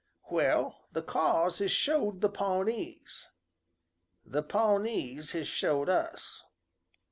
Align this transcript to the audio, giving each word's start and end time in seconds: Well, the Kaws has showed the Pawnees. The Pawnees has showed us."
Well, 0.31 0.87
the 0.91 1.03
Kaws 1.03 1.59
has 1.59 1.71
showed 1.71 2.21
the 2.21 2.29
Pawnees. 2.29 3.27
The 4.25 4.41
Pawnees 4.41 5.33
has 5.33 5.47
showed 5.47 5.89
us." 5.89 6.43